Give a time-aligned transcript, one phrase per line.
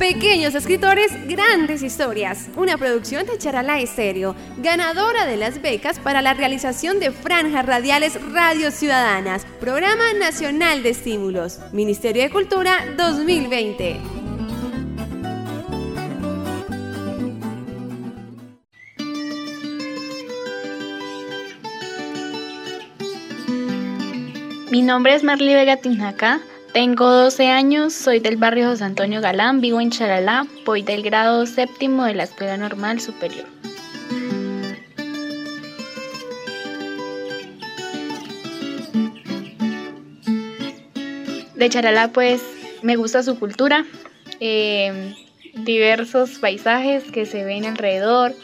[0.00, 2.48] Pequeños escritores, grandes historias.
[2.56, 8.18] Una producción de Charalá Estéreo, ganadora de las becas para la realización de franjas radiales
[8.32, 14.00] Radio Ciudadanas, Programa Nacional de Estímulos, Ministerio de Cultura 2020.
[24.70, 26.40] Mi nombre es Marli Vega Tinaca,
[26.72, 31.46] tengo 12 años, soy del barrio José Antonio Galán, vivo en Charalá, voy del grado
[31.46, 33.46] séptimo de la Escuela Normal Superior.
[41.54, 42.42] De Charalá pues
[42.82, 43.84] me gusta su cultura,
[44.38, 45.14] eh,
[45.54, 48.34] diversos paisajes que se ven alrededor,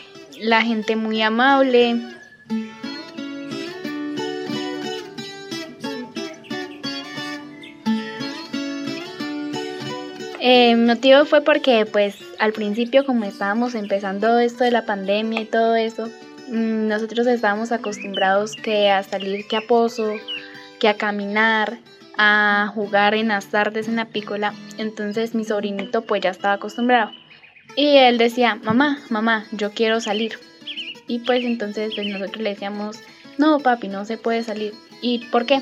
[0.41, 1.97] la gente muy amable,
[10.49, 15.41] Eh, mi motivo fue porque pues al principio como estábamos empezando esto de la pandemia
[15.41, 16.07] y todo eso,
[16.47, 20.15] mm, nosotros estábamos acostumbrados que a salir que a pozo,
[20.79, 21.79] que a caminar,
[22.17, 27.11] a jugar en las tardes en la pícola, entonces mi sobrinito pues ya estaba acostumbrado.
[27.75, 30.39] Y él decía, mamá, mamá, yo quiero salir.
[31.09, 33.01] Y pues entonces pues, nosotros le decíamos,
[33.37, 34.75] no papi, no se puede salir.
[35.03, 35.61] ¿Y por qué?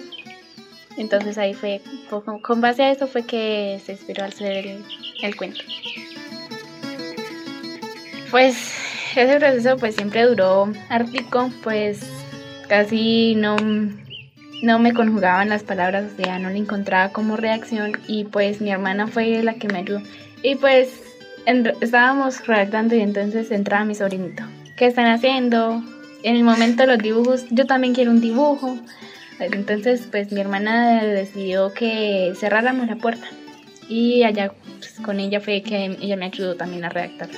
[0.97, 1.81] Entonces ahí fue,
[2.43, 4.83] con base a eso fue que se inspiró al hacer
[5.23, 5.61] el, cuento.
[8.31, 8.57] Pues
[9.17, 12.01] ese proceso pues siempre duró ártico, pues
[12.69, 13.57] casi no,
[14.63, 18.71] no me conjugaban las palabras, o sea, no le encontraba como reacción y pues mi
[18.71, 20.01] hermana fue la que me ayudó.
[20.43, 21.01] Y pues
[21.81, 24.45] estábamos redactando y entonces entraba mi sobrinito.
[24.77, 25.83] ¿Qué están haciendo?
[26.23, 28.79] En el momento los dibujos, yo también quiero un dibujo.
[29.41, 33.27] Entonces, pues mi hermana decidió que cerráramos la puerta
[33.89, 37.29] y allá pues, con ella fue que ella me ayudó también a redactar.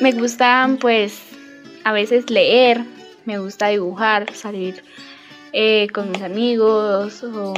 [0.00, 1.20] Me gusta pues
[1.82, 2.84] a veces leer,
[3.24, 4.84] me gusta dibujar, salir
[5.52, 7.54] eh, con mis amigos o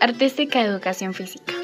[0.00, 1.59] artística educación física.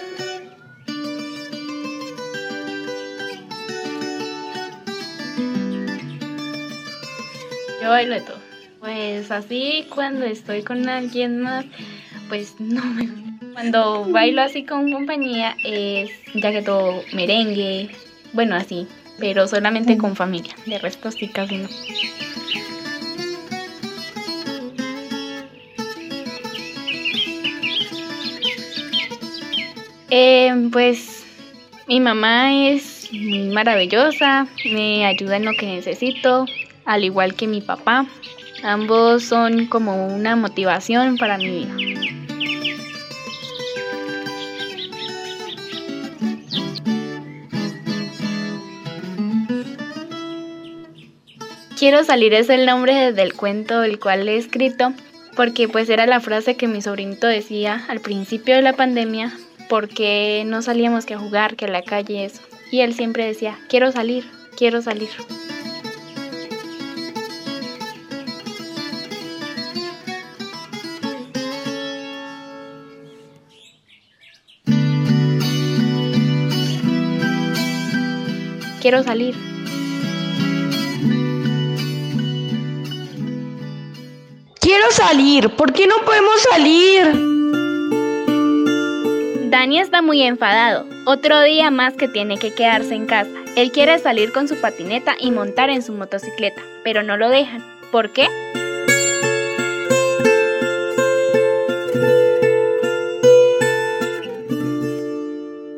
[7.86, 8.38] Yo bailo de todo.
[8.80, 11.64] Pues así cuando estoy con alguien más,
[12.28, 13.06] pues no me
[13.52, 17.91] Cuando bailo así con compañía es ya que todo merengue,
[18.32, 18.88] bueno así,
[19.20, 21.69] pero solamente con familia, de resto sí casi no.
[30.10, 31.25] Eh, pues
[31.86, 36.46] mi mamá es maravillosa, me ayuda en lo que necesito,
[36.86, 38.06] al igual que mi papá.
[38.62, 41.76] Ambos son como una motivación para mi vida.
[51.78, 54.94] Quiero salir es el nombre del cuento del cual he escrito
[55.36, 59.36] porque pues era la frase que mi sobrinito decía al principio de la pandemia
[59.69, 62.41] porque no salíamos que a jugar, que a la calle eso.
[62.72, 64.25] Y él siempre decía, quiero salir,
[64.56, 65.10] quiero salir.
[78.86, 79.34] Quiero salir.
[84.60, 87.04] Quiero salir, ¿por qué no podemos salir?
[89.50, 90.86] Dani está muy enfadado.
[91.04, 93.32] Otro día más que tiene que quedarse en casa.
[93.56, 97.64] Él quiere salir con su patineta y montar en su motocicleta, pero no lo dejan.
[97.91, 98.28] ¿Por qué?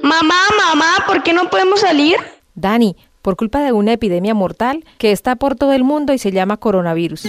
[0.02, 2.18] Mamá, mamá, ¿por qué no podemos salir?
[2.60, 6.32] Dani, por culpa de una epidemia mortal que está por todo el mundo y se
[6.32, 7.22] llama coronavirus.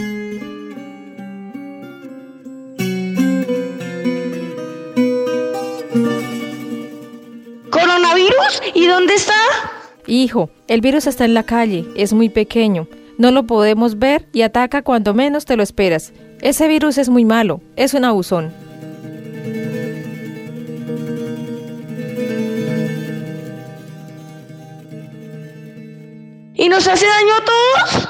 [7.69, 8.61] ¿Coronavirus?
[8.73, 9.33] ¿Y dónde está?
[10.07, 12.87] Hijo, el virus está en la calle, es muy pequeño,
[13.17, 16.13] no lo podemos ver y ataca cuando menos te lo esperas.
[16.41, 18.53] Ese virus es muy malo, es un abusón.
[26.79, 28.09] Nos hace daño a todos?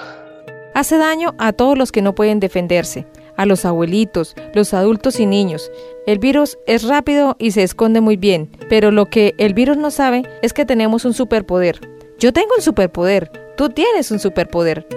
[0.75, 5.25] Hace daño a todos los que no pueden defenderse, a los abuelitos, los adultos y
[5.25, 5.71] niños.
[6.06, 9.89] El virus es rápido y se esconde muy bien, pero lo que el virus no
[9.89, 11.80] sabe es que tenemos un superpoder.
[12.19, 14.88] Yo tengo un superpoder, tú tienes un superpoder.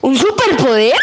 [0.00, 0.94] ¿Un superpoder?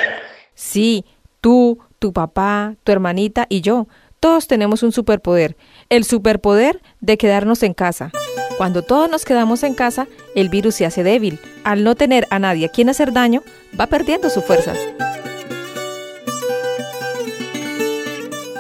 [0.54, 1.04] Sí,
[1.42, 3.90] tú, tu papá, tu hermanita y yo,
[4.22, 5.58] todos tenemos un superpoder,
[5.90, 8.14] el superpoder de quedarnos en casa.
[8.60, 11.40] Cuando todos nos quedamos en casa, el virus se hace débil.
[11.64, 13.42] Al no tener a nadie a quien hacer daño,
[13.80, 14.78] va perdiendo sus fuerzas.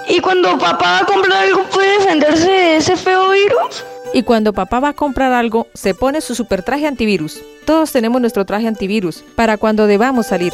[0.08, 3.84] ¿Y cuando papá va a comprar algo puede defenderse de ese feo virus?
[4.14, 7.42] Y cuando papá va a comprar algo, se pone su super traje antivirus.
[7.66, 10.54] Todos tenemos nuestro traje antivirus para cuando debamos salir.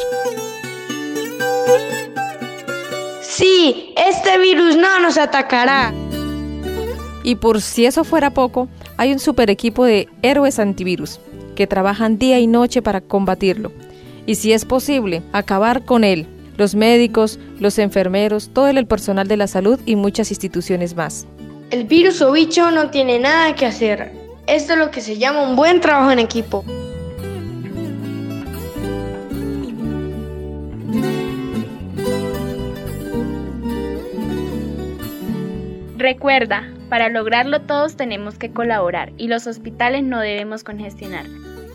[3.21, 5.93] Sí, este virus no nos atacará.
[7.25, 11.19] Y por si eso fuera poco, hay un super equipo de héroes antivirus
[11.55, 13.71] que trabajan día y noche para combatirlo.
[14.27, 16.27] Y si es posible, acabar con él.
[16.55, 21.25] Los médicos, los enfermeros, todo el personal de la salud y muchas instituciones más.
[21.71, 24.11] El virus o bicho no tiene nada que hacer.
[24.45, 26.63] Esto es lo que se llama un buen trabajo en equipo.
[35.97, 41.25] Recuerda, para lograrlo todos tenemos que colaborar y los hospitales no debemos congestionar,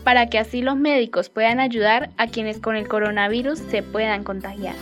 [0.03, 4.75] para que así los médicos puedan ayudar a quienes con el coronavirus se puedan contagiar.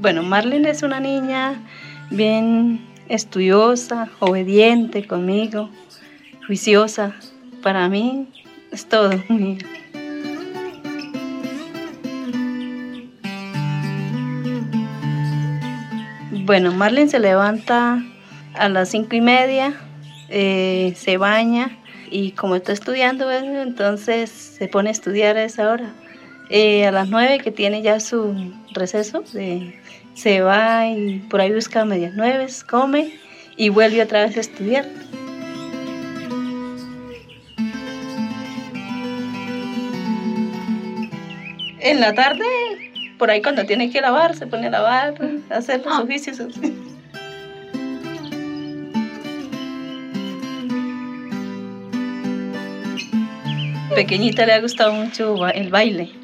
[0.00, 1.60] Bueno, Marlene es una niña
[2.08, 2.80] bien
[3.10, 5.68] estudiosa, obediente conmigo,
[6.46, 7.14] juiciosa.
[7.62, 8.26] Para mí
[8.72, 9.10] es todo.
[16.46, 18.02] Bueno, Marlene se levanta
[18.54, 19.72] a las cinco y media,
[20.30, 21.78] eh, se baña
[22.10, 25.92] y como está estudiando, entonces se pone a estudiar a esa hora.
[26.48, 28.34] Eh, a las nueve que tiene ya su
[28.74, 29.79] receso de
[30.14, 33.12] se va y por ahí busca medias nueve, come
[33.56, 34.86] y vuelve otra vez a estudiar.
[41.82, 42.44] En la tarde,
[43.18, 45.14] por ahí cuando tiene que lavar, se pone a lavar,
[45.50, 46.02] a hacer los ah.
[46.02, 46.38] oficios.
[53.94, 56.19] Pequeñita le ha gustado mucho el baile.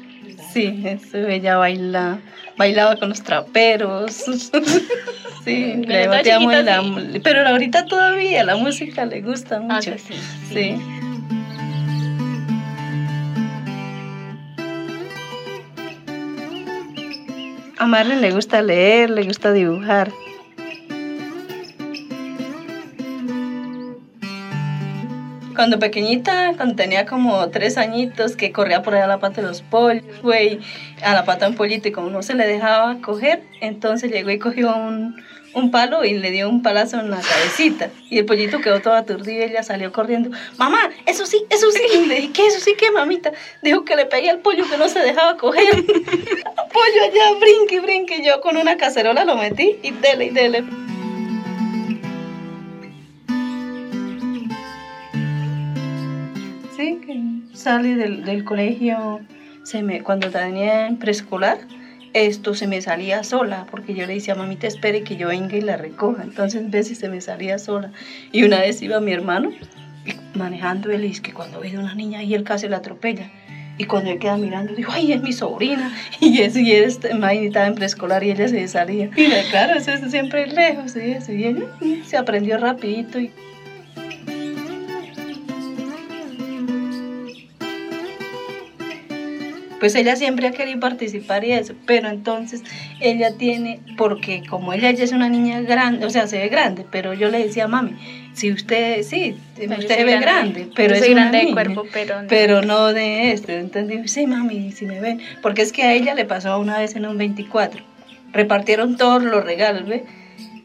[0.57, 2.17] Sí, eso, ella baila
[2.57, 4.11] bailaba con los traperos.
[5.45, 6.83] sí, le bateamos la,
[7.23, 9.93] pero ahorita todavía la música le gusta ah, mucho.
[9.99, 10.15] sí,
[10.51, 10.75] sí.
[17.77, 20.11] A Marlene le gusta leer, le gusta dibujar.
[25.57, 29.47] Cuando pequeñita, cuando tenía como tres añitos, que corría por allá a la pata de
[29.47, 30.59] los pollos, güey,
[31.01, 34.29] a la pata de un pollito y como no se le dejaba coger, entonces llegó
[34.29, 35.19] y cogió un,
[35.55, 37.89] un palo y le dio un palazo en la cabecita.
[38.07, 40.29] Y el pollito quedó todo aturdido y ella salió corriendo.
[40.57, 41.81] Mamá, eso sí, eso sí.
[41.91, 42.45] Y le dije, ¿qué?
[42.45, 43.31] Eso sí, ¿qué, mamita?
[43.63, 45.73] Dijo que le pegué al pollo que no se dejaba coger.
[45.83, 48.23] pollo allá, brinque, brinque.
[48.23, 50.63] Yo con una cacerola lo metí y dele, y dele.
[56.77, 59.19] Sí, que salí del, del colegio,
[59.63, 61.57] se me, cuando tenía en preescolar,
[62.13, 65.61] esto se me salía sola, porque yo le decía, mamita, espere que yo venga y
[65.61, 66.21] la recoja.
[66.21, 67.91] Entonces, a veces se me salía sola.
[68.31, 69.51] Y una vez iba mi hermano
[70.35, 73.31] manejando él, y es que cuando ve una niña y él casi la atropella.
[73.79, 75.91] Y cuando él queda mirando, dijo, ay, es mi sobrina.
[76.19, 79.09] Y eso, y él estaba en preescolar y ella se salía.
[79.15, 81.31] Y claro, eso es siempre lejos, eso.
[81.31, 81.65] Y ella
[82.05, 83.19] se aprendió rapidito.
[83.19, 83.31] Y
[89.79, 92.63] pues ella siempre ha querido participar y eso, pero entonces
[92.99, 96.85] ella tiene, porque como ella ya es una niña grande, o sea, se ve grande,
[96.89, 97.95] pero yo le decía, mami,
[98.33, 102.27] si usted, sí, usted se ve grande, pero es grande de cuerpo, pero no.
[102.27, 106.15] pero no de esto, entonces sí, mami, si me ven, porque es que a ella
[106.15, 107.81] le pasó una vez en un 24,
[108.33, 110.03] repartieron todos los regalos, ¿ve?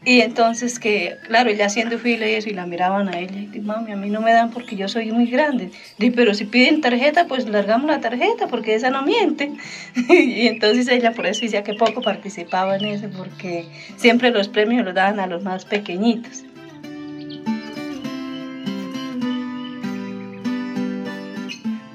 [0.05, 3.59] Y entonces que, claro, ella haciendo fila y eso, y la miraban a ella, y
[3.61, 5.71] mami, a mí no me dan porque yo soy muy grande.
[5.97, 9.53] Pero si piden tarjeta, pues largamos la tarjeta, porque esa no miente.
[10.09, 14.83] y entonces ella por eso decía que poco participaba en eso, porque siempre los premios
[14.83, 16.43] los daban a los más pequeñitos.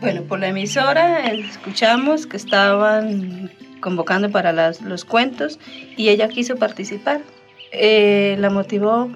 [0.01, 3.51] Bueno, por la emisora escuchamos que estaban
[3.81, 5.59] convocando para los cuentos
[5.97, 7.21] y ella quiso participar.
[7.73, 9.11] Eh, la motivó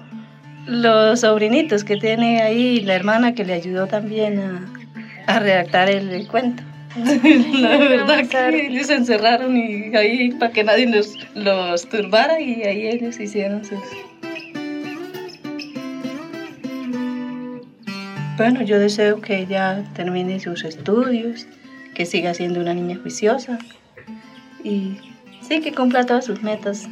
[0.67, 4.39] los sobrinitos que tiene ahí, la hermana que le ayudó también
[5.27, 6.63] a, redactar el, cuento.
[7.53, 12.63] la verdad que ellos se encerraron y ahí para que nadie los, los turbara y
[12.63, 13.79] ahí ellos hicieron sus...
[18.37, 21.47] Bueno, yo deseo que ella termine sus estudios,
[21.93, 23.59] que siga siendo una niña juiciosa
[24.63, 24.97] y
[25.41, 26.87] sí que cumpla todas sus metas.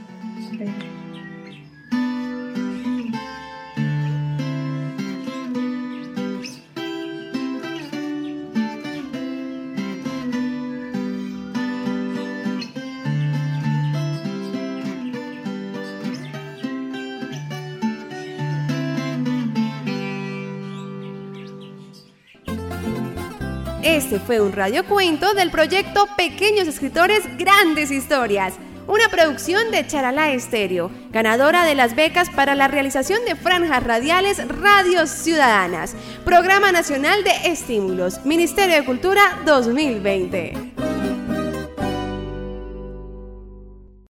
[23.84, 28.54] Este fue un radiocuento del proyecto Pequeños Escritores Grandes Historias,
[28.88, 34.48] una producción de Charalá Estéreo, ganadora de las becas para la realización de franjas radiales
[34.48, 40.71] Radios Ciudadanas, Programa Nacional de Estímulos, Ministerio de Cultura 2020.